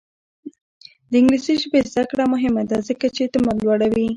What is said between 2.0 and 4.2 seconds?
کړه مهمه ده ځکه چې اعتماد لوړوي.